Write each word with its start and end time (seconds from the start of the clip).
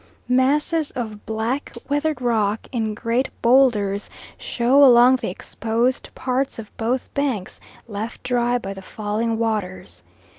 Masses 0.29 0.89
of 0.89 1.27
black 1.27 1.73
weathered 1.87 2.23
rock 2.23 2.67
in 2.71 2.95
great 2.95 3.29
boulders 3.43 4.09
show 4.35 4.83
along 4.83 5.17
the 5.17 5.29
exposed 5.29 6.09
parts 6.15 6.57
of 6.57 6.75
both 6.75 7.13
banks, 7.13 7.59
left 7.87 8.23
dry 8.23 8.57
by 8.57 8.73
the 8.73 8.81
falling 8.81 9.37
waters. 9.37 10.01